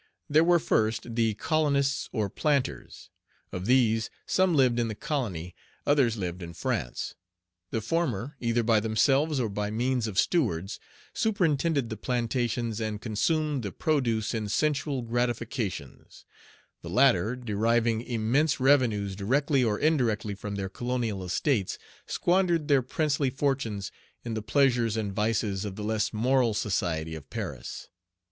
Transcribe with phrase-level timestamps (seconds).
[0.27, 3.11] There were first, the colonists or planters.
[3.51, 5.53] Of these, some lived in the colony,
[5.85, 7.13] others lived in France.
[7.69, 10.79] The former, either by themselves or by means of stewards,
[11.13, 16.25] superintended the plantations, and consumed the produce in sensual gratifications;
[16.81, 21.77] the latter, deriving immense revenues directly or indirectly from their colonial estates,
[22.07, 23.91] squandered their princely fortunes
[24.25, 27.87] in the pleasures and vices of the less moral society of Paris.